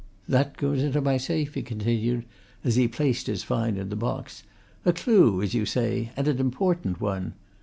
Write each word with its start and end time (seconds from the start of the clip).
"That 0.27 0.57
goes 0.57 0.81
into 0.81 0.99
my 0.99 1.17
safe," 1.17 1.53
he 1.53 1.61
continued, 1.61 2.25
as 2.63 2.75
he 2.75 2.87
placed 2.87 3.27
his 3.27 3.43
find 3.43 3.77
in 3.77 3.89
the 3.89 3.95
box. 3.95 4.41
"A 4.83 4.93
clue, 4.93 5.43
as 5.43 5.53
you 5.53 5.67
say, 5.67 6.09
and 6.17 6.27
an 6.27 6.39
important 6.39 6.99
one. 6.99 7.33